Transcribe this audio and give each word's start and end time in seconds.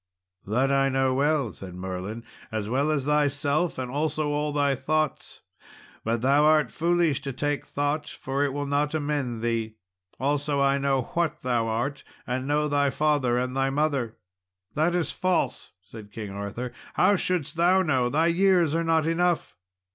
"That 0.47 0.71
know 0.93 1.09
I 1.11 1.15
well," 1.15 1.51
said 1.53 1.75
Merlin, 1.75 2.23
"as 2.51 2.67
well 2.67 2.89
as 2.89 3.05
thyself, 3.05 3.77
and 3.77 3.91
also 3.91 4.29
all 4.29 4.51
thy 4.51 4.73
thoughts; 4.73 5.41
but 6.03 6.21
thou 6.21 6.43
art 6.43 6.71
foolish 6.71 7.21
to 7.21 7.31
take 7.31 7.63
thought, 7.67 8.09
for 8.09 8.43
it 8.43 8.51
will 8.51 8.65
not 8.65 8.95
amend 8.95 9.43
thee. 9.43 9.75
Also 10.19 10.59
I 10.59 10.79
know 10.79 11.03
what 11.13 11.41
thou 11.41 11.67
art, 11.67 12.03
and 12.25 12.47
know 12.47 12.67
thy 12.67 12.89
father 12.89 13.37
and 13.37 13.55
thy 13.55 13.69
mother." 13.69 14.17
"That 14.73 14.95
is 14.95 15.11
false," 15.11 15.71
said 15.83 16.11
King 16.11 16.31
Arthur; 16.31 16.71
"how 16.95 17.15
shouldst 17.15 17.55
thou 17.55 17.83
know? 17.83 18.09
thy 18.09 18.25
years 18.25 18.73
are 18.73 18.83
not 18.83 19.05
enough." 19.05 19.55